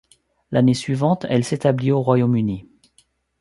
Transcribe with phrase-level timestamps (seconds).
[0.49, 2.65] L'année suivante elle s'établit au Royaume-Uni.